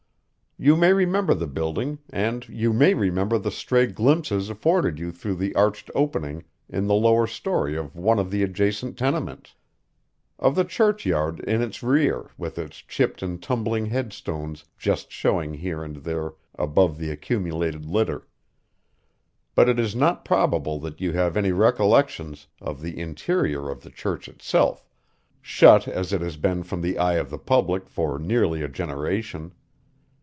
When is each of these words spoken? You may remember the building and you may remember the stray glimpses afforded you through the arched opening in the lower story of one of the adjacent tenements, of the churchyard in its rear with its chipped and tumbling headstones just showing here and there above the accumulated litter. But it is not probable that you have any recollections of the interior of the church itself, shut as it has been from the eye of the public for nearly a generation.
You 0.63 0.75
may 0.75 0.93
remember 0.93 1.33
the 1.33 1.47
building 1.47 1.97
and 2.11 2.47
you 2.47 2.71
may 2.71 2.93
remember 2.93 3.39
the 3.39 3.49
stray 3.49 3.87
glimpses 3.87 4.47
afforded 4.47 4.99
you 4.99 5.11
through 5.11 5.37
the 5.37 5.55
arched 5.55 5.89
opening 5.95 6.43
in 6.69 6.85
the 6.85 6.93
lower 6.93 7.25
story 7.25 7.75
of 7.75 7.95
one 7.95 8.19
of 8.19 8.29
the 8.29 8.43
adjacent 8.43 8.95
tenements, 8.95 9.55
of 10.37 10.53
the 10.53 10.63
churchyard 10.63 11.39
in 11.39 11.63
its 11.63 11.81
rear 11.81 12.29
with 12.37 12.59
its 12.59 12.77
chipped 12.77 13.23
and 13.23 13.41
tumbling 13.41 13.87
headstones 13.87 14.65
just 14.77 15.11
showing 15.11 15.55
here 15.55 15.83
and 15.83 15.95
there 15.95 16.33
above 16.59 16.99
the 16.99 17.09
accumulated 17.09 17.87
litter. 17.87 18.27
But 19.55 19.67
it 19.67 19.79
is 19.79 19.95
not 19.95 20.23
probable 20.23 20.79
that 20.81 21.01
you 21.01 21.11
have 21.13 21.35
any 21.35 21.51
recollections 21.51 22.45
of 22.61 22.81
the 22.83 22.99
interior 22.99 23.67
of 23.71 23.81
the 23.81 23.89
church 23.89 24.29
itself, 24.29 24.87
shut 25.41 25.87
as 25.87 26.13
it 26.13 26.21
has 26.21 26.37
been 26.37 26.61
from 26.61 26.83
the 26.83 26.99
eye 26.99 27.15
of 27.17 27.31
the 27.31 27.39
public 27.39 27.89
for 27.89 28.19
nearly 28.19 28.61
a 28.61 28.67
generation. 28.69 29.53